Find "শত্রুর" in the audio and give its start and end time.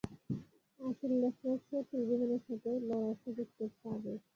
1.69-2.03